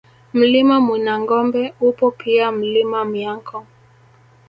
[0.33, 3.65] Mlima Mwinangombe upo pia Mlima Myanko